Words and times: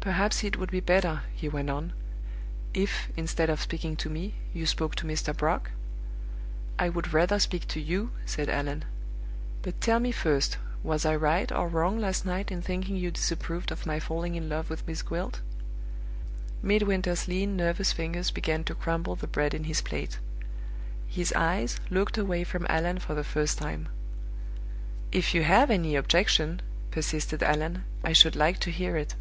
"Perhaps 0.00 0.42
it 0.44 0.56
would 0.56 0.70
be 0.70 0.80
better," 0.80 1.24
he 1.34 1.46
went 1.46 1.68
on, 1.68 1.92
"if, 2.72 3.10
instead 3.18 3.50
of 3.50 3.60
speaking 3.60 3.96
to 3.96 4.08
me, 4.08 4.34
you 4.54 4.64
spoke 4.64 4.94
to 4.94 5.04
Mr. 5.06 5.36
Brock?" 5.36 5.72
"I 6.78 6.88
would 6.88 7.12
rather 7.12 7.38
speak 7.38 7.68
to 7.68 7.80
you," 7.82 8.10
said 8.24 8.48
Allan. 8.48 8.86
"But 9.60 9.78
tell 9.82 10.00
me 10.00 10.10
first, 10.10 10.56
was 10.82 11.04
I 11.04 11.14
right 11.16 11.52
or 11.52 11.68
wrong 11.68 11.98
last 11.98 12.24
night 12.24 12.50
in 12.50 12.62
thinking 12.62 12.96
you 12.96 13.10
disapproved 13.10 13.70
of 13.70 13.84
my 13.84 14.00
falling 14.00 14.36
in 14.36 14.48
love 14.48 14.70
with 14.70 14.88
Miss 14.88 15.02
Gwilt?" 15.02 15.42
Midwinter's 16.62 17.28
lean, 17.28 17.54
nervous 17.54 17.92
fingers 17.92 18.30
began 18.30 18.64
to 18.64 18.74
crumble 18.74 19.16
the 19.16 19.26
bread 19.26 19.52
in 19.52 19.64
his 19.64 19.82
plate. 19.82 20.18
His 21.08 21.30
eyes 21.34 21.78
looked 21.90 22.16
away 22.16 22.42
from 22.44 22.64
Allan 22.70 23.00
for 23.00 23.14
the 23.14 23.22
first 23.22 23.58
time. 23.58 23.90
"If 25.12 25.34
you 25.34 25.42
have 25.42 25.70
any 25.70 25.94
objection," 25.94 26.62
persisted 26.90 27.42
Allan, 27.42 27.84
"I 28.02 28.14
should 28.14 28.34
like 28.34 28.58
to 28.60 28.70
hear 28.70 28.96
it." 28.96 29.14